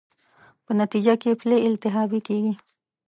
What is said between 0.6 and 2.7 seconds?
په نتېجه کې پلې التهابي کېږي.